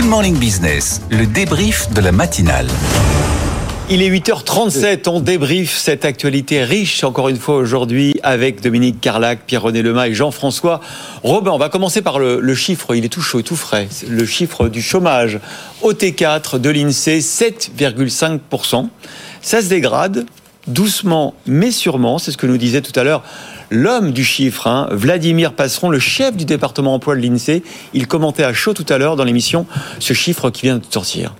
[0.00, 2.68] Good Morning Business, le débrief de la matinale.
[3.90, 9.40] Il est 8h37, on débriefe cette actualité riche encore une fois aujourd'hui avec Dominique Carlac,
[9.44, 10.78] Pierre-René Lema et Jean-François
[11.24, 11.50] Robin.
[11.50, 13.88] On va commencer par le, chiffre, il est tout chaud et tout frais.
[14.08, 15.40] Le chiffre du chômage
[15.82, 18.88] au T4 de l'INSEE, 7,5%.
[19.42, 20.26] Ça se dégrade
[20.68, 23.24] doucement mais sûrement, c'est ce que nous disait tout à l'heure
[23.70, 27.62] l'homme du chiffre, hein, Vladimir Passeron, le chef du département emploi de l'INSEE.
[27.94, 29.66] Il commentait à chaud tout à l'heure dans l'émission
[29.98, 31.34] ce chiffre qui vient de sortir.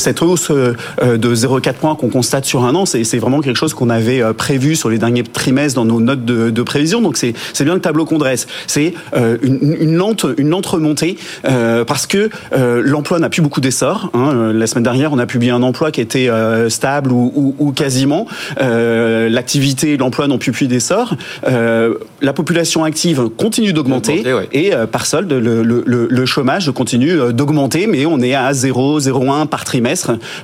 [0.00, 3.74] Cette hausse euh, de 0,4 points qu'on constate sur un an, c'est vraiment quelque chose
[3.74, 7.00] qu'on avait euh, prévu sur les derniers trimestres dans nos notes de, prévision.
[7.00, 7.34] Donc c'est
[7.64, 8.46] bien le tableau qu'on dresse.
[8.68, 14.10] C'est euh, une, lente, une lente remontée parce que l'emploi n'a plus beaucoup d'essor.
[14.14, 14.52] Hein.
[14.52, 16.28] La semaine dernière, on a publié un emploi qui était
[16.68, 18.26] stable ou, quasiment.
[18.58, 21.16] L'activité et l'emploi n'ont plus plus d'essor.
[21.44, 28.20] la population active continue d'augmenter et par solde, le, le chômage continue d'augmenter, mais on
[28.20, 29.87] est à 0, 0,1 par trimestre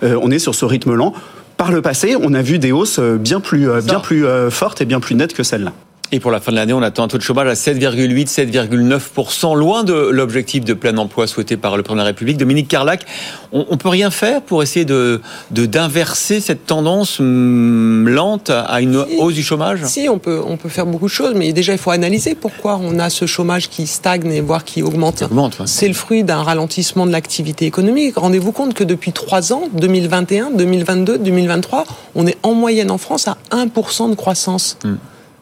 [0.03, 1.13] euh, on est sur ce rythme lent.
[1.57, 4.81] Par le passé, on a vu des hausses bien plus, euh, bien plus euh, fortes
[4.81, 5.73] et bien plus nettes que celle-là.
[6.15, 9.57] Et pour la fin de l'année, on attend un taux de chômage à 7,8, 7,9%,
[9.57, 12.37] loin de l'objectif de plein emploi souhaité par le président de la République.
[12.37, 13.05] Dominique Carlac,
[13.51, 15.21] on, ne peut rien faire pour essayer de
[15.51, 19.81] d'inverser cette tendance hum, lente à une hausse du chômage?
[19.87, 22.79] Si, on peut, on peut faire beaucoup de choses, mais déjà il faut analyser pourquoi
[22.81, 25.25] on a ce chômage qui stagne et voire qui augmente.
[25.65, 28.19] C'est le fruit d'un ralentissement de l'activité économique.
[28.19, 33.27] Rendez-vous compte que depuis trois ans, 2021, 2022, 2023, on est en moyenne en France
[33.27, 34.79] à 1% de croissance.
[34.85, 34.97] Hum.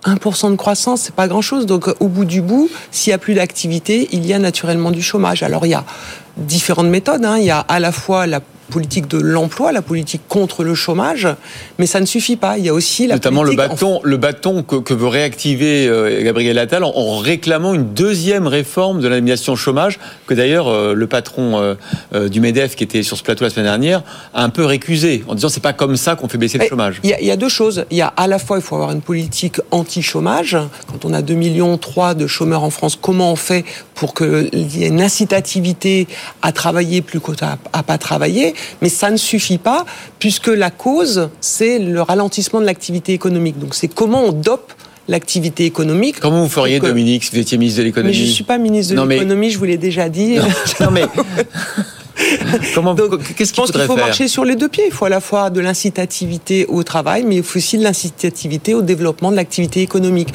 [0.04, 1.66] 1% de croissance, c'est pas grand-chose.
[1.66, 5.02] Donc, au bout du bout, s'il y a plus d'activité, il y a naturellement du
[5.02, 5.42] chômage.
[5.42, 5.84] Alors, il y a
[6.36, 7.24] différentes méthodes.
[7.24, 7.38] Hein.
[7.38, 8.40] Il y a à la fois la
[8.72, 11.28] politique de l'emploi, la politique contre le chômage,
[11.78, 12.56] mais ça ne suffit pas.
[12.58, 16.58] Il y a aussi la notamment le bâton, le bâton que, veut réactiver euh, Gabriel
[16.58, 21.76] Attal en, réclamant une deuxième réforme de l'indemnisation chômage que d'ailleurs euh, le patron
[22.14, 24.02] euh, du Medef qui était sur ce plateau la semaine dernière
[24.32, 27.00] a un peu récusé en disant c'est pas comme ça qu'on fait baisser le chômage.
[27.04, 27.84] Il y, a, deux choses.
[27.90, 30.56] Il y a à la fois il faut avoir une politique anti-chômage.
[30.90, 33.64] Quand on a 2 millions 3 de chômeurs en France, comment on fait
[33.94, 36.06] pour qu'il y ait une incitativité
[36.42, 39.84] à travailler plus qu'à à pas travailler mais ça ne suffit pas,
[40.18, 43.58] puisque la cause, c'est le ralentissement de l'activité économique.
[43.58, 44.72] Donc c'est comment on dope
[45.08, 46.20] l'activité économique.
[46.20, 48.94] Comment vous feriez, Dominique, si vous étiez ministre de l'économie je ne suis pas ministre
[48.94, 50.36] de l'économie, je vous l'ai déjà dit.
[50.80, 51.04] Non, mais...
[52.74, 54.84] Comment, qu'est-ce qu'il faut marcher sur les deux pieds.
[54.86, 58.74] Il faut à la fois de l'incitativité au travail, mais il faut aussi de l'incitativité
[58.74, 60.32] au développement de l'activité économique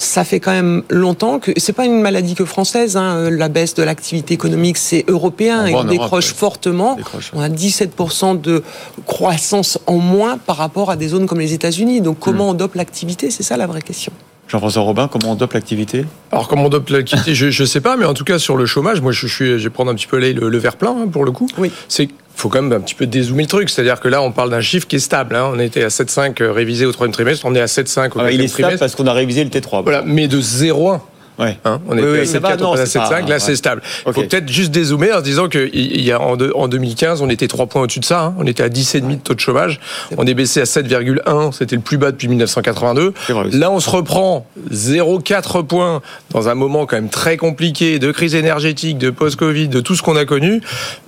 [0.00, 2.96] ça fait quand même longtemps que c'est pas une maladie que française.
[2.96, 6.96] Hein, la baisse de l'activité économique, c'est européen et on décroche fortement.
[7.34, 8.62] On a 17% de
[9.06, 12.00] croissance en moins par rapport à des zones comme les États-Unis.
[12.00, 12.50] Donc comment hmm.
[12.50, 13.30] on dope l'activité?
[13.30, 14.12] C'est ça la vraie question.
[14.48, 16.06] Jean-François Robin, comment on dope l'activité?
[16.32, 18.66] Alors, comment on dope l'activité, je ne sais pas, mais en tout cas, sur le
[18.66, 21.06] chômage, moi, je, suis, je vais prendre un petit peu le, le verre plein, hein,
[21.06, 21.46] pour le coup.
[21.56, 21.70] Oui.
[21.86, 22.08] C'est
[22.40, 23.70] faut quand même un petit peu dézoomer le truc.
[23.70, 25.36] C'est-à-dire que là, on parle d'un chiffre qui est stable.
[25.36, 25.50] Hein.
[25.52, 28.26] On était à 7,5 euh, révisé au troisième trimestre, on est à 7,5 au quatrième
[28.26, 29.82] ah, Il est stable parce qu'on a révisé le T3.
[29.82, 31.00] Voilà, mais de 0,1.
[31.40, 31.56] Ouais.
[31.64, 33.82] Hein, on était à 7,4, on passe à 7,5, là c'est stable.
[34.06, 37.66] Il faut peut-être juste dézoomer en se disant a en, en 2015, on était 3
[37.66, 38.34] points au-dessus de ça, hein.
[38.38, 39.80] on était à 10,5 de taux de chômage,
[40.16, 43.14] on est baissé à 7,1, c'était le plus bas depuis 1982.
[43.52, 46.02] Là on se reprend 0,4 points
[46.32, 50.02] dans un moment quand même très compliqué de crise énergétique, de post-Covid, de tout ce
[50.02, 50.60] qu'on a connu.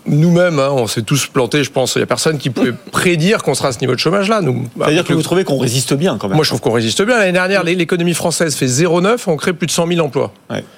[0.07, 3.43] Nous-mêmes, hein, on s'est tous plantés, je pense, il n'y a personne qui pouvait prédire
[3.43, 4.41] qu'on sera à ce niveau de chômage-là.
[4.79, 7.19] C'est-à-dire que vous trouvez qu'on résiste bien quand même Moi je trouve qu'on résiste bien.
[7.19, 10.22] L'année dernière, l'économie française fait 0,9, on crée plus de 100 000 emplois.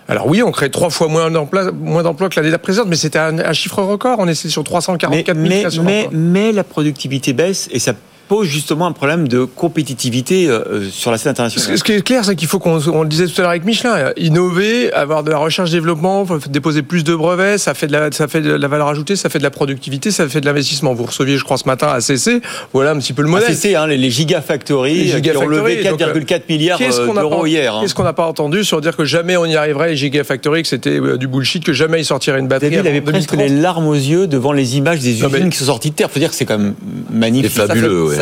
[0.09, 3.19] Alors oui, on crée trois fois moins d'emplois, moins d'emplois que l'année précédente, mais c'était
[3.19, 4.19] un, chiffre record.
[4.19, 7.93] On était sur 344 000 mais, mais, mais la productivité baisse et ça
[8.29, 11.79] pose justement un problème de compétitivité euh, euh, sur la scène internationale.
[11.79, 13.65] Ce qui est clair, c'est qu'il faut qu'on on le disait tout à l'heure avec
[13.65, 18.29] Michelin, innover, avoir de la recherche-développement, déposer plus de brevets, ça fait de la, ça
[18.29, 20.95] fait de la valeur ajoutée, ça fait de la productivité, ça fait de l'investissement.
[20.95, 22.41] Vous receviez, je crois, ce matin à CC,
[22.73, 23.51] voilà un petit peu le modèle.
[23.51, 27.75] ACC, hein, les, Gigafactories, les qui ont levé 4,4 milliards euh, d'euros hier.
[27.75, 27.81] Hein.
[27.83, 30.69] Qu'est-ce qu'on n'a pas entendu sur dire que jamais on y arriverait, les Gigafactories, que
[30.69, 32.75] c'était du bullshit, que jamais ils sortiraient une batterie.
[32.75, 35.91] il avait presque les larmes aux yeux devant les images des usines qui sont sorties
[35.91, 36.11] de terre.
[36.11, 36.75] Faut dire que c'est quand même
[37.11, 37.53] magnifique.
[37.55, 38.14] C'est fabuleux.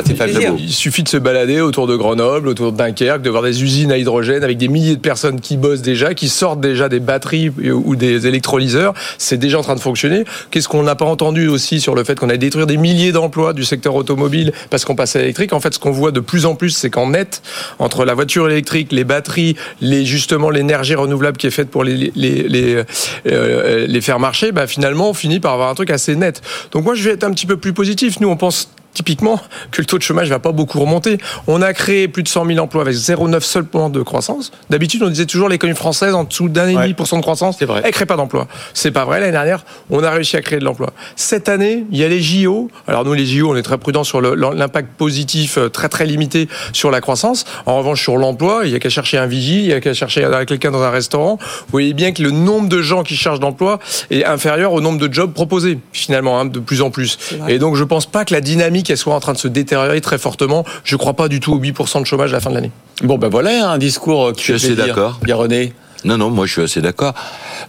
[0.59, 3.93] Il suffit de se balader autour de Grenoble, autour de Dunkerque, de voir des usines
[3.93, 7.51] à hydrogène avec des milliers de personnes qui bossent déjà, qui sortent déjà des batteries
[7.51, 8.95] ou des électrolyseurs.
[9.19, 10.25] C'est déjà en train de fonctionner.
[10.51, 13.53] Qu'est-ce qu'on n'a pas entendu aussi sur le fait qu'on a détruire des milliers d'emplois
[13.53, 15.53] du secteur automobile parce qu'on passe à l'électrique?
[15.53, 17.43] En fait, ce qu'on voit de plus en plus, c'est qu'en net,
[17.79, 22.13] entre la voiture électrique, les batteries, les, justement l'énergie renouvelable qui est faite pour les,
[22.15, 22.83] les, les,
[23.27, 26.41] euh, les faire marcher, bah, finalement, on finit par avoir un truc assez net.
[26.73, 28.21] Donc moi, je vais être un petit peu plus positif.
[28.21, 29.41] Nous, on pense typiquement
[29.71, 31.19] que le taux de chômage va pas beaucoup remonter.
[31.47, 34.53] On a créé plus de 100 000 emplois avec 0,9 seul point de croissance.
[34.71, 37.61] D'habitude, on disait toujours l'économie française en dessous d'un et demi pour cent de croissance,
[37.63, 37.83] vrai.
[37.85, 38.49] elle crée pas d'emploi.
[38.75, 39.21] C'est pas vrai.
[39.21, 40.93] L'année dernière, on a réussi à créer de l'emploi.
[41.17, 42.71] Cette année, il y a les JO.
[42.87, 46.49] Alors nous, les JO, on est très prudents sur l'impact positif euh, très très limité
[46.73, 47.45] sur la croissance.
[47.67, 49.95] En revanche, sur l'emploi, il y a qu'à chercher un vigile, il y a qu'à
[49.95, 51.39] chercher quelqu'un dans un restaurant.
[51.41, 53.79] Vous voyez bien que le nombre de gens qui cherchent d'emploi
[54.11, 57.19] est inférieur au nombre de jobs proposés finalement hein, de plus en plus.
[57.49, 60.01] Et donc, je pense pas que la dynamique elle soit en train de se détériorer
[60.01, 60.65] très fortement.
[60.85, 62.71] Je ne crois pas du tout aux 8% de chômage à la fin de l'année.
[63.03, 65.19] Bon, ben voilà un discours qui Je suis d'accord.
[65.23, 65.73] Bien René.
[66.05, 67.15] Non, non, moi je suis assez d'accord.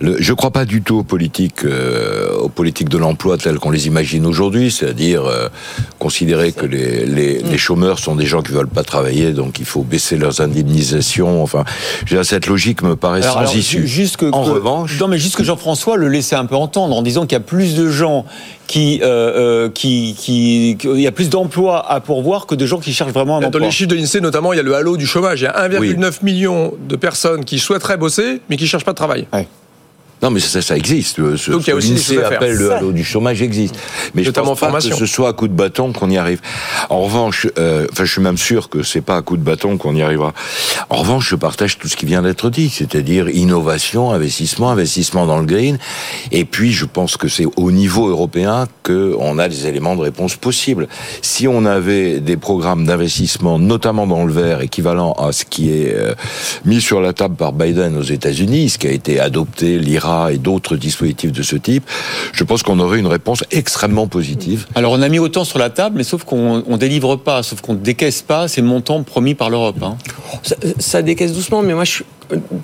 [0.01, 3.69] je ne crois pas du tout aux politiques, euh, aux politiques de l'emploi telles qu'on
[3.69, 5.49] les imagine aujourd'hui, c'est-à-dire euh,
[5.99, 9.65] considérer que les, les, les, chômeurs sont des gens qui veulent pas travailler, donc il
[9.65, 11.43] faut baisser leurs indemnisations.
[11.43, 11.63] Enfin,
[12.23, 13.87] cette logique me paraît sans issue.
[13.87, 17.01] Juste que, en revanche, non, mais juste que Jean-François le laissait un peu entendre en
[17.01, 18.25] disant qu'il y a plus de gens
[18.67, 22.93] qui, euh, qui, qui, il y a plus d'emplois à pourvoir que de gens qui
[22.93, 23.51] cherchent vraiment un emploi.
[23.51, 25.41] Dans les chiffres de l'INSEE, notamment, il y a le halo du chômage.
[25.41, 28.97] Il y a 1,9 million de personnes qui souhaiteraient bosser, mais qui cherchent pas de
[28.97, 29.27] travail.
[30.23, 31.17] Non, mais ça, ça existe.
[31.35, 33.75] Ce, Donc il y a aussi des appelle le halo du chômage existe.
[34.15, 36.39] Mais Notamment je pense pas que ce soit à coup de bâton qu'on y arrive.
[36.89, 39.77] En revanche, euh, enfin, je suis même sûr que c'est pas à coup de bâton
[39.77, 40.33] qu'on y arrivera.
[40.89, 45.39] En revanche, je partage tout ce qui vient d'être dit, c'est-à-dire innovation, investissement, investissement dans
[45.39, 45.77] le green.
[46.31, 50.01] Et puis, je pense que c'est au niveau européen que on a des éléments de
[50.01, 50.87] réponse possibles.
[51.21, 55.93] Si on avait des programmes d'investissement, notamment dans le vert, équivalent à ce qui est
[55.93, 56.13] euh,
[56.63, 60.37] mis sur la table par Biden aux États-Unis, ce qui a été adopté, l'IRA et
[60.37, 61.83] d'autres dispositifs de ce type,
[62.31, 64.65] je pense qu'on aurait une réponse extrêmement positive.
[64.75, 67.61] Alors on a mis autant sur la table, mais sauf qu'on ne délivre pas, sauf
[67.61, 69.81] qu'on ne décaisse pas ces montants promis par l'Europe.
[69.81, 69.97] Hein.
[70.79, 72.05] Ça, décaisse doucement, mais moi je suis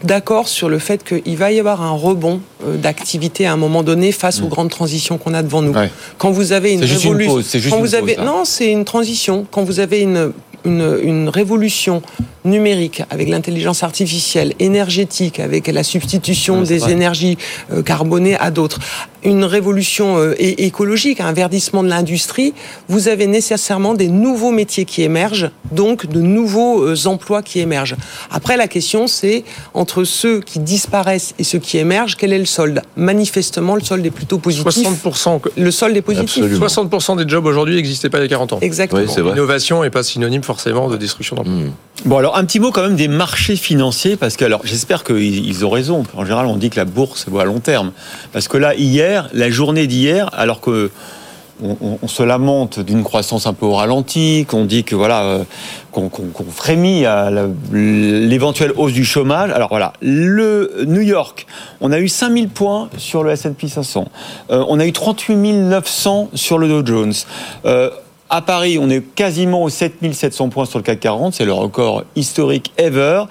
[0.04, 3.84] d'accord sur le fait qu'il va y avoir un rebond euh, d'activité à un moment
[3.84, 4.50] donné face aux mm.
[4.50, 5.74] grandes transitions qu'on a devant nous.
[6.18, 9.46] Quand vous avez une révolution, quand vous avez, non, c'est une transition.
[9.52, 10.32] Quand vous avez une
[10.66, 12.02] une, révolution
[12.46, 17.38] numérique avec l'intelligence artificielle, énergétique, avec la substitution des énergies
[17.72, 18.80] euh, carbonées à d'autres,
[19.24, 22.54] une révolution euh, écologique, un verdissement de l'industrie,
[22.88, 27.96] vous avez nécessairement des nouveaux métiers qui émergent, donc de nouveaux euh, emplois qui émergent.
[28.32, 29.44] Après, la question, c'est
[29.74, 32.82] entre ceux qui disparaissent et ceux qui émergent, quel est le solde?
[32.96, 34.88] Manifestement, le solde est plutôt positif.
[34.88, 35.42] 60%.
[35.58, 36.44] Le solde est positif.
[36.44, 38.60] 60% des jobs aujourd'hui n'existaient pas il y a 40 ans.
[38.62, 39.02] Exactement.
[39.02, 41.54] L'innovation n'est pas synonyme forcément de destruction d'emplois.
[41.54, 41.72] Hmm.
[42.06, 45.66] Bon, alors un petit mot quand même des marchés financiers, parce que alors j'espère qu'ils
[45.66, 46.04] ont raison.
[46.16, 47.92] En général, on dit que la bourse vaut à long terme.
[48.32, 50.92] Parce que là, hier, la journée d'hier, alors que
[51.62, 55.44] on, se lamente d'une croissance un peu au ralenti, qu'on dit que voilà, euh,
[55.92, 56.10] qu'on
[56.50, 57.30] frémit à
[57.72, 59.52] l'éventuelle hausse du chômage.
[59.52, 61.46] Alors voilà, le New York,
[61.82, 64.08] on a eu 5000 points sur le S&P 500,
[64.52, 67.14] euh, on a eu 38 900 sur le Dow Jones.
[67.66, 67.90] Euh,
[68.30, 72.04] à Paris, on est quasiment aux 7700 points sur le CAC 40, c'est le record
[72.16, 73.24] historique ever.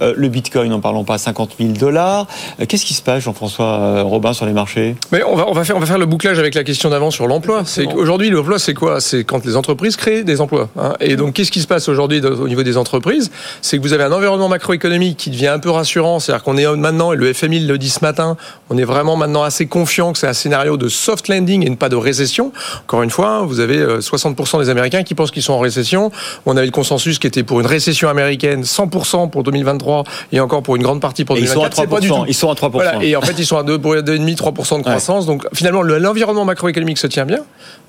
[0.00, 2.28] Euh, le Bitcoin, n'en parlons pas, 50 000 dollars.
[2.60, 4.94] Euh, qu'est-ce qui se passe, Jean-François euh, Robin, sur les marchés?
[5.10, 7.10] Mais on va, on va, faire, on va faire le bouclage avec la question d'avant
[7.10, 7.64] sur l'emploi.
[7.96, 9.00] Aujourd'hui l'emploi, c'est quoi?
[9.00, 10.68] C'est quand les entreprises créent des emplois.
[10.78, 10.94] Hein.
[11.00, 13.32] Et donc, qu'est-ce qui se passe aujourd'hui au niveau des entreprises?
[13.60, 16.20] C'est que vous avez un environnement macroéconomique qui devient un peu rassurant.
[16.20, 18.36] C'est-à-dire qu'on est maintenant, et le FMI le dit ce matin,
[18.70, 21.88] on est vraiment maintenant assez confiant que c'est un scénario de soft landing et pas
[21.88, 22.52] de récession.
[22.84, 26.10] Encore une fois, vous avez 60% des Américains qui pensent qu'ils sont en récession.
[26.46, 30.62] On avait le consensus qui était pour une récession américaine 100% pour 2023 et encore
[30.62, 31.72] pour une grande partie pour 2024.
[31.72, 32.24] Ils sont à 3%.
[32.28, 33.02] Ils sont à 3%.
[33.02, 35.26] Et en fait, ils sont à 2,5, 3% de croissance.
[35.26, 37.40] Donc finalement, l'environnement macroéconomique se tient bien.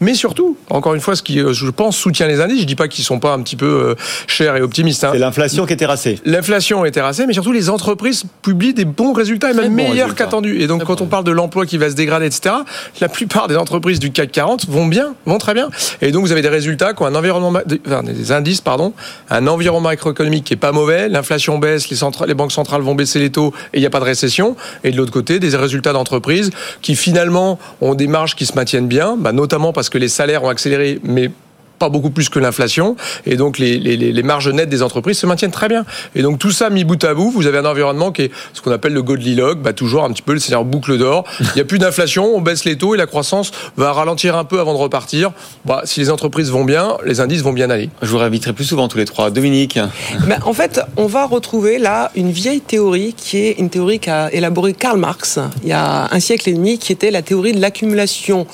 [0.02, 2.76] Mais surtout, encore une fois, ce qui, euh, je pense, soutient les indices, je dis
[2.76, 3.96] pas qu'ils sont pas un petit peu euh,
[4.28, 5.04] chers et optimistes.
[5.04, 5.12] Hein.
[5.14, 6.20] C'est l'inflation qui est terrassée.
[6.26, 10.62] L'inflation est terrassée, mais surtout les entreprises publient des bons résultats et même meilleurs qu'attendus.
[10.62, 12.56] Et donc, quand on parle de l'emploi qui va se dégrader, etc.,
[13.00, 15.70] la plupart des entreprises du CAC 40 vont bien, vont très bien.
[16.02, 18.94] Et donc, vous avez des résultats qui ont un environnement, des indices, pardon,
[19.32, 21.98] un environnement macroéconomique qui est pas mauvais, l'inflation baisse, les,
[22.28, 24.56] les banques centrales vont baisser les taux et il n'y a pas de récession.
[24.84, 26.52] Et de l'autre côté, des résultats d'entreprises
[26.84, 30.44] qui finalement ont des marges qui se maintiennent bien, bah, notamment parce que les salaires
[30.44, 31.32] ont accéléré, mais
[31.78, 35.26] pas beaucoup plus que l'inflation, et donc les, les, les, marges nettes des entreprises se
[35.26, 35.86] maintiennent très bien.
[36.16, 38.62] Et donc tout ça mis bout à bout, vous avez un environnement qui est ce
[38.62, 41.26] qu'on appelle le Goldilocks, bah, toujours un petit peu le seigneur boucle d'or.
[41.40, 44.46] Il n'y a plus d'inflation, on baisse les taux et la croissance va ralentir un
[44.46, 45.32] peu avant de repartir.
[45.66, 47.90] Bah, si les entreprises vont bien, les indices vont bien aller.
[48.02, 49.30] Je vous réinviterai plus souvent tous les trois.
[49.30, 49.80] Dominique
[50.28, 54.30] ben, En fait, on va retrouver là une vieille théorie qui est une théorie qu'a
[54.32, 57.60] élaborée Karl Marx il y a un siècle et demi, qui était la théorie de
[57.60, 58.46] l'accumulation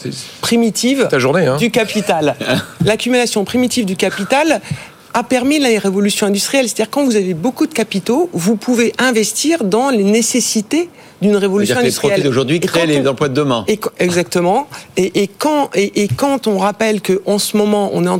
[0.41, 1.57] primitive journée, hein.
[1.57, 2.35] du capital.
[2.85, 3.10] l'accumulation
[3.45, 4.61] primitive du capital
[5.13, 6.67] a permis la révolution industrielle.
[6.67, 10.89] C'est-à-dire quand vous avez beaucoup de capitaux, vous pouvez investir dans les nécessités
[11.21, 12.17] d'une révolution industrielle.
[12.17, 13.65] Les d'aujourd'hui créent les emplois de demain.
[13.99, 14.67] exactement.
[14.97, 18.17] Et, quand, et, quand on rappelle qu'en ce moment, on est en,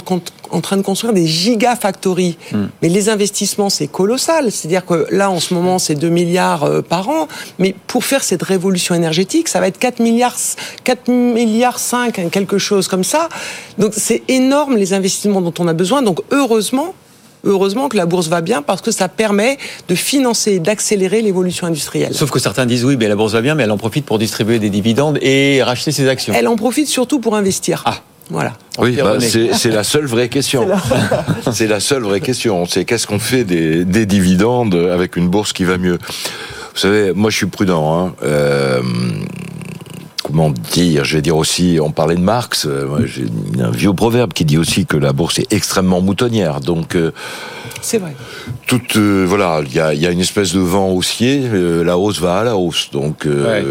[0.52, 2.66] en, train de construire des gigafactories, hmm.
[2.82, 4.52] mais les investissements, c'est colossal.
[4.52, 7.28] C'est-à-dire que là, en ce moment, c'est 2 milliards euh, par an.
[7.60, 10.38] Mais pour faire cette révolution énergétique, ça va être 4 milliards,
[10.84, 13.30] 4 milliards 5, quelque chose comme ça.
[13.78, 16.02] Donc c'est énorme les investissements dont on a besoin.
[16.02, 16.94] Donc heureusement,
[17.44, 22.14] heureusement que la bourse va bien parce que ça permet de financer, d'accélérer l'évolution industrielle.
[22.14, 24.20] Sauf que certains disent oui, mais la bourse va bien, mais elle en profite pour
[24.20, 26.34] distribuer des dividendes et racheter ses actions.
[26.36, 27.84] Elle en profite surtout pour investir.
[27.86, 28.02] Ah.
[28.32, 28.54] Voilà.
[28.80, 30.68] Oui, bah, c'est la seule vraie question.
[31.52, 31.80] C'est la...
[31.80, 32.66] seule vraie question.
[32.66, 35.98] C'est qu'est-ce qu'on fait des, dividendes avec une bourse qui va mieux
[36.74, 38.08] Vous savez, moi je suis prudent.
[38.08, 38.14] Hein.
[38.24, 38.82] Euh,
[40.32, 43.26] comment dire, je vais dire aussi, on parlait de Marx, euh, j'ai
[43.62, 46.62] un vieux proverbe qui dit aussi que la bourse est extrêmement moutonnière.
[46.62, 47.12] Donc, euh,
[47.82, 48.16] c'est vrai.
[48.66, 51.42] Toute, euh, voilà, il y a, y a, une espèce de vent haussier,
[51.84, 52.90] la hausse va à la hausse.
[52.92, 53.28] Donc,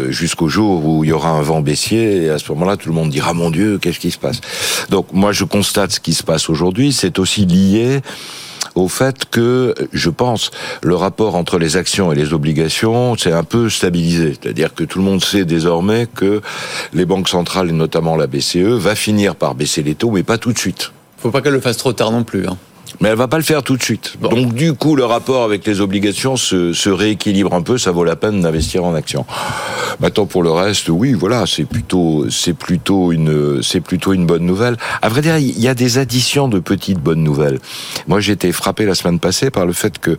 [0.09, 2.95] jusqu'au jour où il y aura un vent baissier, et à ce moment-là, tout le
[2.95, 4.41] monde dira, mon Dieu, qu'est-ce qui se passe?
[4.89, 8.01] Donc, moi, je constate ce qui se passe aujourd'hui, c'est aussi lié
[8.75, 10.51] au fait que, je pense,
[10.83, 14.37] le rapport entre les actions et les obligations s'est un peu stabilisé.
[14.41, 16.41] C'est-à-dire que tout le monde sait désormais que
[16.93, 20.37] les banques centrales, et notamment la BCE, va finir par baisser les taux, mais pas
[20.37, 20.91] tout de suite.
[21.17, 22.47] Faut pas qu'elle le fasse trop tard non plus.
[22.47, 22.57] Hein.
[22.99, 24.15] Mais elle va pas le faire tout de suite.
[24.21, 27.77] Donc du coup, le rapport avec les obligations se, se rééquilibre un peu.
[27.77, 29.25] Ça vaut la peine d'investir en actions.
[29.99, 34.45] Maintenant, pour le reste, oui, voilà, c'est plutôt, c'est plutôt une, c'est plutôt une bonne
[34.45, 34.77] nouvelle.
[35.01, 37.59] À vrai dire, il y a des additions de petites bonnes nouvelles.
[38.07, 40.17] Moi, j'ai été frappé la semaine passée par le fait que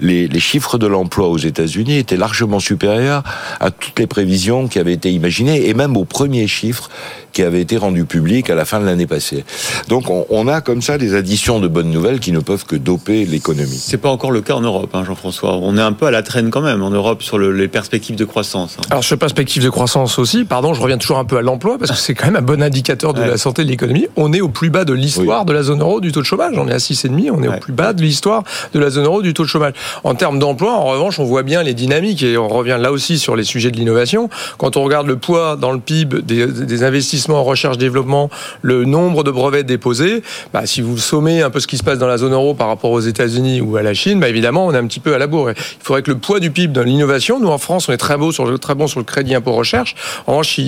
[0.00, 3.22] les, les chiffres de l'emploi aux États-Unis étaient largement supérieurs
[3.60, 6.88] à toutes les prévisions qui avaient été imaginées et même aux premiers chiffres
[7.32, 9.44] qui avaient été rendus publics à la fin de l'année passée.
[9.88, 12.76] Donc, on, on a comme ça des additions de bonnes nouvelles qui ne peuvent que
[12.76, 13.78] doper l'économie.
[13.78, 15.56] C'est pas encore le cas en Europe, hein, Jean-François.
[15.56, 18.24] On est un peu à la traîne quand même en Europe sur les perspectives de
[18.24, 18.76] croissance.
[18.78, 18.86] Hein.
[18.90, 21.90] Alors sur perspectives de croissance aussi, pardon, je reviens toujours un peu à l'emploi parce
[21.90, 24.06] que c'est quand même un bon indicateur de la santé de l'économie.
[24.16, 26.54] On est au plus bas de l'histoire de la zone euro du taux de chômage.
[26.56, 29.22] On est à 6,5, on est au plus bas de l'histoire de la zone euro
[29.22, 29.74] du taux de chômage.
[30.04, 33.18] En termes d'emploi, en revanche, on voit bien les dynamiques et on revient là aussi
[33.18, 34.30] sur les sujets de l'innovation.
[34.56, 38.30] Quand on regarde le poids dans le PIB des, des investissements en recherche-développement,
[38.62, 41.87] le nombre de brevets déposés, bah, si vous sommez un peu ce qui se passe
[41.96, 44.74] dans la zone euro par rapport aux États-Unis ou à la Chine, bah évidemment, on
[44.74, 45.50] est un petit peu à la bourre.
[45.50, 48.16] Il faudrait que le poids du PIB dans l'innovation, nous en France, on est très
[48.16, 49.94] beau sur le très bon sur le crédit impôt recherche.
[50.26, 50.58] En revanche,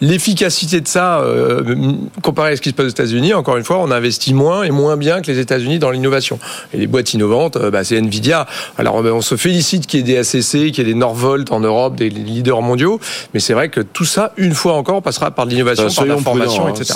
[0.00, 3.78] l'efficacité de ça, euh, comparé à ce qui se passe aux États-Unis, encore une fois,
[3.78, 6.38] on investit moins et moins bien que les États-Unis dans l'innovation.
[6.72, 8.46] Et les boîtes innovantes, euh, bah, c'est Nvidia.
[8.78, 11.60] Alors, on se félicite qu'il y ait des ACC, qu'il y ait des Norvolt en
[11.60, 13.00] Europe, des leaders mondiaux,
[13.34, 16.68] mais c'est vrai que tout ça, une fois encore, passera par l'innovation, par la formation,
[16.68, 16.94] etc.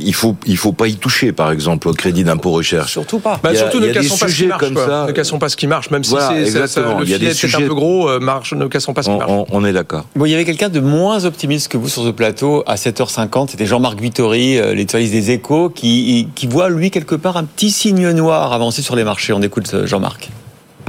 [0.00, 2.65] Il faut, il faut pas y toucher, par exemple, au crédit d'impôt recherche.
[2.86, 3.40] Surtout pas.
[3.42, 4.60] Bah, surtout ne cassons pas ce qui marche.
[4.60, 5.04] Comme ça.
[5.06, 7.74] Ne cassons pas ce qui marche, même si c'est, ça, le filet est un peu
[7.74, 9.30] gros, euh, marche, ne cassons pas ce qui marche.
[9.50, 10.04] On, est d'accord.
[10.14, 13.50] Bon, il y avait quelqu'un de moins optimiste que vous sur ce plateau à 7h50.
[13.50, 17.70] C'était Jean-Marc Vittori, euh, l'étoiliste des échos, qui, qui voit, lui, quelque part, un petit
[17.70, 19.32] signe noir avancer sur les marchés.
[19.32, 20.30] On écoute euh, Jean-Marc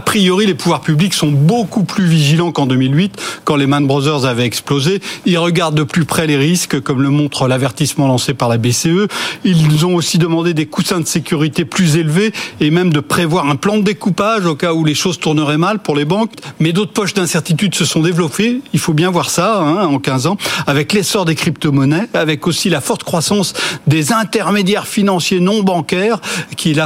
[0.07, 4.45] priori, les pouvoirs publics sont beaucoup plus vigilants qu'en 2008, quand les Man Brothers avaient
[4.45, 5.01] explosé.
[5.25, 9.09] Ils regardent de plus près les risques, comme le montre l'avertissement lancé par la BCE.
[9.43, 13.57] Ils ont aussi demandé des coussins de sécurité plus élevés et même de prévoir un
[13.57, 16.31] plan de découpage au cas où les choses tourneraient mal pour les banques.
[16.61, 18.61] Mais d'autres poches d'incertitude se sont développées.
[18.71, 20.37] Il faut bien voir ça hein, en 15 ans,
[20.67, 23.51] avec l'essor des crypto-monnaies, avec aussi la forte croissance
[23.87, 26.21] des intermédiaires financiers non bancaires
[26.55, 26.77] qui,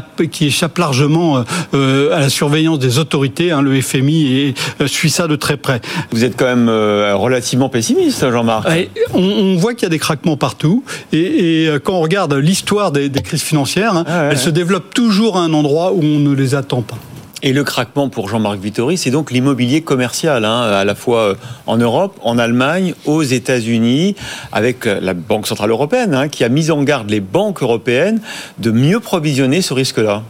[0.42, 1.44] échappent largement euh,
[1.76, 5.36] euh, à la surveillance des autres autorité, hein, le FMI, et euh, suit ça de
[5.36, 5.82] très près.
[6.12, 8.70] Vous êtes quand même euh, relativement pessimiste, Jean-Marc.
[9.14, 13.12] On, voit qu'il y a des craquements partout, et, euh, quand on regarde l'histoire des,
[13.12, 16.56] crises financières, hein, ah elles se développent toujours à un endroit où on ne les
[16.56, 16.96] attend pas.
[17.44, 21.36] Et le craquement pour Jean-Marc Vittori, c'est donc l'immobilier commercial, hein, à la fois
[21.68, 24.16] en Europe, en Allemagne, aux États-Unis,
[24.54, 28.22] avec la Banque Centrale Européenne, qui a mis en garde les banques européennes
[28.60, 30.24] de mieux provisionner ce risque-là.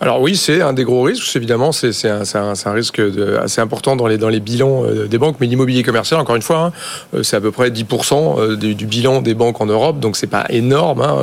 [0.00, 1.34] Alors oui, c'est un des gros risques.
[1.34, 3.02] Évidemment, c'est un, risque
[3.42, 5.36] assez important dans les, dans les bilans euh, des banques.
[5.40, 6.72] Mais l'immobilier commercial, encore une fois, hein,
[7.14, 9.98] euh, c'est à peu près 10% euh, du, bilan des banques en Europe.
[9.98, 11.02] Donc c'est pas énorme.
[11.02, 11.16] Hein.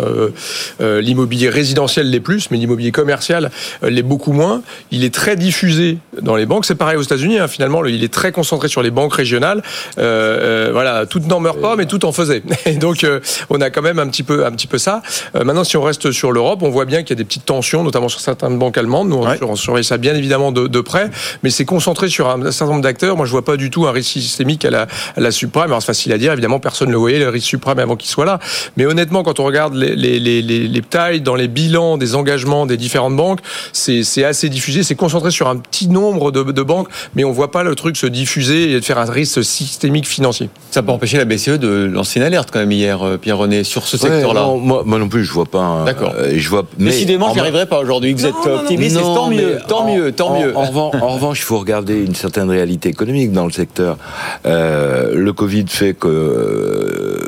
[1.01, 3.49] l'immobilier résidentiel l'est plus, mais l'immobilier commercial
[3.81, 4.61] l'est beaucoup moins.
[4.91, 6.65] Il est très diffusé dans les banques.
[6.65, 7.39] C'est pareil aux États-Unis.
[7.39, 9.61] Hein, finalement, il est très concentré sur les banques régionales.
[9.95, 12.43] voilà, tout n'en meurt pas, mais tout en faisait.
[12.65, 13.05] Et donc
[13.49, 15.01] on a quand même un petit peu, un petit peu ça.
[15.33, 17.83] maintenant, si on reste sur l'Europe, on voit bien qu'il y a des petites tensions,
[17.83, 19.09] notamment sur certaines banques banque allemande.
[19.09, 21.09] Nous, on surveille ça bien évidemment de, près,
[21.43, 23.15] mais c'est concentré sur un, certain nombre d'acteurs.
[23.15, 25.65] Moi, je vois pas du tout un risque systémique à la, à la suprême.
[25.65, 26.33] Alors, c'est facile à dire.
[26.33, 28.39] Évidemment, personne ne le voyait, le risque suprême, avant qu'il soit là.
[28.77, 32.65] Mais honnêtement, quand on regarde les, les, les, les tailles dans les bilans des engagements
[32.65, 33.39] des différentes banques,
[33.73, 34.83] c'est assez diffusé.
[34.83, 37.97] C'est concentré sur un petit nombre de, de banques, mais on voit pas le truc
[37.97, 40.49] se diffuser et de faire un risque systémique financier.
[40.71, 43.87] Ça peut empêcher la BCE de lancer une alerte quand même hier, euh, Pierre-René, sur
[43.87, 44.47] ce secteur-là.
[44.59, 45.83] moi, moi, non plus, je vois pas.
[45.85, 46.13] D'accord.
[46.17, 46.65] Euh, je vois.
[46.77, 48.13] Mais Décidément, j'y arriverai pas aujourd'hui.
[48.13, 50.55] Vous êtes optimiste, tant mieux, tant mieux, tant mieux.
[50.55, 53.97] En, revanche, il faut regarder une certaine réalité économique dans le secteur.
[54.45, 57.21] Euh, le Covid fait que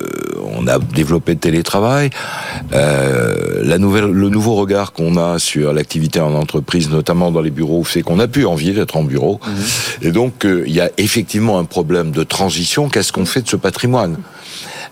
[0.60, 2.10] on a développé le télétravail.
[2.72, 7.84] la nouvelle, le nouveau regard qu'on a sur l'activité en entreprise, notamment dans les bureaux,
[7.84, 9.40] fait qu'on a pu envier d'être en bureau.
[9.46, 10.08] Mhm.
[10.08, 12.90] Et donc, il y a effectivement un problème de transition.
[12.90, 14.18] Qu'est-ce qu'on fait de ce patrimoine?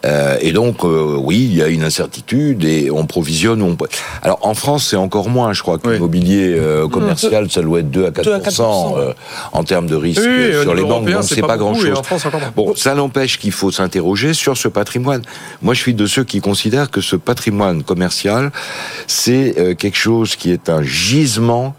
[0.05, 3.61] Euh, et donc, euh, oui, il y a une incertitude et on provisionne.
[3.61, 3.75] On...
[4.21, 5.53] Alors, en France, c'est encore moins.
[5.53, 9.15] Je crois que l'immobilier euh, commercial, ça doit être 2 à 4,
[9.51, 10.21] en termes de risque
[10.61, 11.09] sur les banques.
[11.09, 12.01] Donc, c'est pas, pas grand-chose.
[12.55, 15.21] Bon, ça n'empêche qu'il faut s'interroger sur ce patrimoine.
[15.61, 18.51] Moi, je suis de ceux qui considèrent que ce patrimoine commercial,
[19.07, 21.75] c'est quelque chose qui est un gisement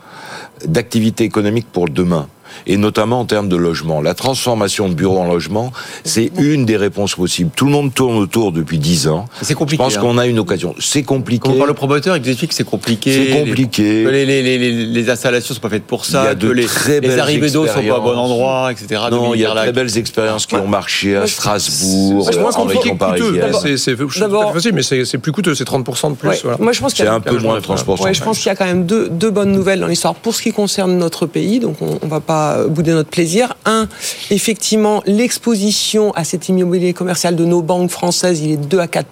[0.64, 2.28] d'activité économique pour demain
[2.66, 4.00] et notamment en termes de logement.
[4.00, 5.72] La transformation de bureaux en logement,
[6.04, 7.50] c'est une des réponses possibles.
[7.54, 9.26] Tout le monde tourne autour depuis dix ans.
[9.42, 9.82] C'est compliqué.
[9.82, 10.74] Je pense qu'on a une occasion.
[10.78, 11.42] C'est compliqué.
[11.44, 13.12] Quand on parle au promoteur, il vous explique que c'est compliqué.
[13.12, 14.04] C'est compliqué.
[14.10, 16.22] Les, les, les, les, installations sont pas faites pour ça.
[16.24, 19.02] Il y a de les, très belles arrivées d'eau sont pas au bon endroit, etc.
[19.10, 22.52] Non, il y a de très belles expériences qui ont marché à Strasbourg, C'est moins
[22.52, 26.44] compliqué que C'est facile, mais c'est plus coûteux, c'est 30% de plus.
[26.58, 27.96] Moi, je pense qu'il y a un peu moins de transport.
[27.96, 30.52] Je pense qu'il y a quand même deux bonnes nouvelles dans l'histoire pour ce qui
[30.52, 31.60] concerne notre pays.
[31.60, 33.56] Donc, on va pas bouder notre plaisir.
[33.64, 33.88] Un,
[34.30, 38.88] effectivement, l'exposition à cet immobilier commercial de nos banques françaises, il est de 2 à
[38.88, 39.06] 4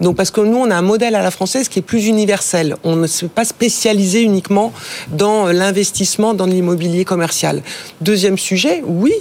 [0.00, 2.76] Donc parce que nous, on a un modèle à la française qui est plus universel.
[2.84, 4.72] On ne s'est pas spécialisé uniquement
[5.10, 7.62] dans l'investissement dans l'immobilier commercial.
[8.00, 9.12] Deuxième sujet, oui,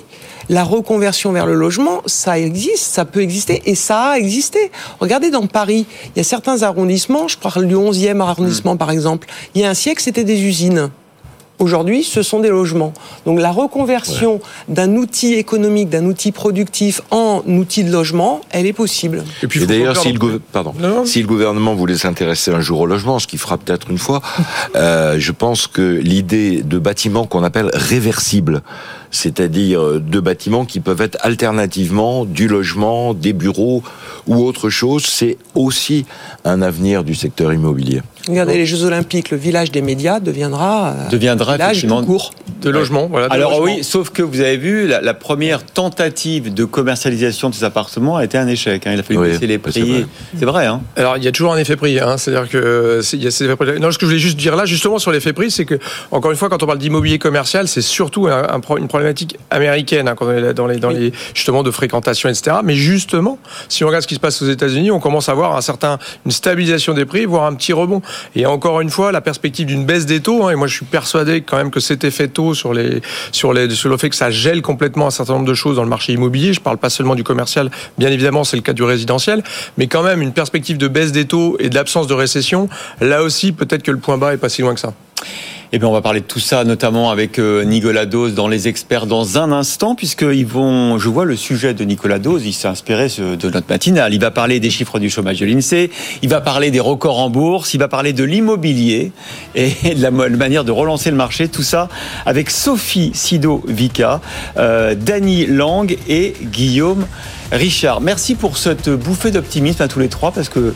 [0.50, 4.72] la reconversion vers le logement, ça existe, ça peut exister et ça a existé.
[5.00, 8.78] Regardez dans Paris, il y a certains arrondissements, je parle du 11e arrondissement mmh.
[8.78, 10.90] par exemple, il y a un siècle, c'était des usines.
[11.60, 12.94] Aujourd'hui, ce sont des logements.
[13.26, 18.74] Donc la reconversion d'un outil économique, d'un outil productif en outil de logement, elle est
[18.74, 19.24] possible.
[19.42, 20.74] Et, puis, d'ailleurs, si, le Pardon.
[21.06, 24.22] si le gouvernement voulait s'intéresser un jour au logement, ce qui fera peut-être une fois,
[24.76, 28.62] euh, je pense que l'idée de bâtiments qu'on appelle réversibles,
[29.12, 33.84] c'est-à-dire euh, de bâtiments qui peuvent être alternativement du logement, des bureaux
[34.28, 36.06] ou autre chose, c'est aussi
[36.44, 38.02] un avenir du secteur immobilier.
[38.28, 42.70] Regardez les Jeux Olympiques, le village des médias deviendra, euh, deviendra un village court de
[42.70, 43.08] logement.
[43.10, 47.64] Voilà, Alors oui, sauf que vous avez vu, la, première tentative de commercialisation de ces
[47.64, 48.86] appartements a été un échec.
[48.86, 48.92] Hein.
[48.94, 50.06] Il a fallu baisser les prix.
[50.38, 50.66] C'est vrai.
[50.66, 50.82] hein.
[50.96, 52.00] Alors il y a toujours un effet prix.
[52.00, 52.18] Hein.
[52.18, 55.00] C'est-à-dire que il y a ces Non, ce que je voulais juste dire là, justement
[55.00, 55.80] sur l'effet prix, c'est que
[56.12, 60.16] encore une fois, quand on parle d'immobilier commercial, c'est surtout un, une problématique américaine hein,
[60.16, 62.58] quand on est dans les, dans les justement de fréquentation, etc.
[62.64, 63.38] Mais justement,
[63.70, 66.00] si on regarde ce qui se passe aux États-Unis, on commence à voir un certain
[66.26, 68.02] une stabilisation des prix, voire un petit rebond.
[68.36, 70.86] Et encore une fois, la perspective d'une baisse des taux, hein, et moi je suis
[70.86, 74.16] persuadé quand même que cet effet taux sur, les, sur, les, sur le fait que
[74.16, 76.80] ça gèle complètement un certain nombre de choses dans le marché immobilier, je ne parle
[76.80, 79.44] pas seulement du commercial, bien évidemment c'est le cas du résidentiel,
[79.78, 82.68] mais quand même une perspective de baisse des taux et de l'absence de récession,
[83.00, 84.94] là aussi peut-être que le point bas est pas si loin que ça.
[85.74, 88.70] Eh bien, on va parler de tout ça, notamment avec euh, Nicolas Dose dans les
[88.70, 92.70] experts dans un instant, puisqu'ils vont, je vois le sujet de Nicolas Dose, il s'est
[92.70, 94.14] inspiré de notre matinale.
[94.14, 97.30] Il va parler des chiffres du chômage de l'INSEE, il va parler des records en
[97.30, 99.12] bourse, il va parler de l'immobilier
[99.56, 101.50] et de la manière de relancer le marché.
[101.50, 101.90] Tout ça
[102.26, 104.22] avec Sophie Sido-Vika,
[104.56, 107.06] euh, Dany Lang et Guillaume
[107.52, 108.00] Richard.
[108.00, 110.74] Merci pour cette bouffée d'optimisme à tous les trois, parce que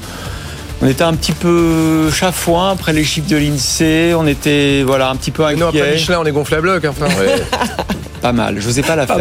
[0.81, 4.13] on était un petit peu chafouin après les chiffres de l'INSEE.
[4.15, 5.59] On était voilà un petit peu inquiet.
[5.59, 6.85] Non, après Michelin, on est gonflé à bloc.
[6.85, 7.07] Enfin.
[8.21, 8.57] Pas mal.
[8.59, 9.17] Je n'osais pas la faire.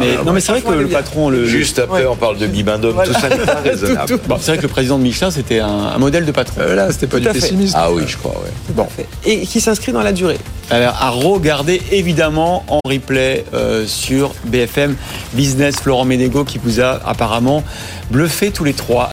[0.00, 1.30] Mais, non, mais c'est vrai que le patron.
[1.30, 2.96] Le, Juste après, on parle de bibendum.
[3.04, 4.18] Tout ça n'est pas raisonnable.
[4.40, 6.60] c'est vrai que le président de Michelin, c'était un, modèle de patron.
[6.60, 7.76] Euh, là, c'était pas du pessimisme.
[7.78, 8.32] Ah oui, je crois.
[8.32, 8.50] Ouais.
[8.74, 8.88] Bon.
[9.24, 10.38] Et qui s'inscrit dans la durée.
[10.70, 14.96] Alors, à regarder évidemment en replay euh, sur BFM
[15.34, 15.76] Business.
[15.76, 17.62] Florent Ménégo qui vous a apparemment
[18.10, 19.10] bluffé tous les trois.